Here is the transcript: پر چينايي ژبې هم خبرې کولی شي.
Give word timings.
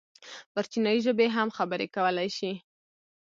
پر 0.53 0.63
چينايي 0.71 0.99
ژبې 1.05 1.27
هم 1.35 1.49
خبرې 1.57 1.87
کولی 1.95 2.29
شي. 2.37 2.51